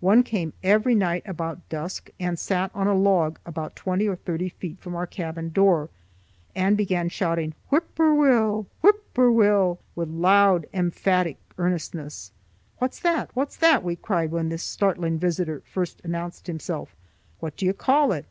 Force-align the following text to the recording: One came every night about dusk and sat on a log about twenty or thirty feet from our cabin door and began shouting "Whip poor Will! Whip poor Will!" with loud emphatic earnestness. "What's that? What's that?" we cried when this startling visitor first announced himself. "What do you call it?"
One 0.00 0.24
came 0.24 0.54
every 0.64 0.96
night 0.96 1.22
about 1.24 1.68
dusk 1.68 2.10
and 2.18 2.36
sat 2.36 2.72
on 2.74 2.88
a 2.88 2.96
log 2.96 3.38
about 3.46 3.76
twenty 3.76 4.08
or 4.08 4.16
thirty 4.16 4.48
feet 4.48 4.80
from 4.80 4.96
our 4.96 5.06
cabin 5.06 5.50
door 5.50 5.88
and 6.52 6.76
began 6.76 7.08
shouting 7.08 7.54
"Whip 7.68 7.94
poor 7.94 8.12
Will! 8.12 8.66
Whip 8.80 9.14
poor 9.14 9.30
Will!" 9.30 9.78
with 9.94 10.08
loud 10.08 10.66
emphatic 10.74 11.36
earnestness. 11.58 12.32
"What's 12.78 12.98
that? 12.98 13.30
What's 13.34 13.56
that?" 13.58 13.84
we 13.84 13.94
cried 13.94 14.32
when 14.32 14.48
this 14.48 14.64
startling 14.64 15.16
visitor 15.16 15.62
first 15.64 16.00
announced 16.02 16.48
himself. 16.48 16.96
"What 17.38 17.56
do 17.56 17.64
you 17.64 17.72
call 17.72 18.10
it?" 18.10 18.24